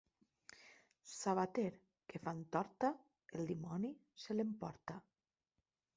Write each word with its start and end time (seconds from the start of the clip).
Sabater 1.11 1.65
que 2.13 2.21
fa 2.25 2.33
entorta, 2.39 2.91
el 3.41 3.47
dimoni 3.53 3.95
se 4.25 4.37
l'emporta. 4.39 5.01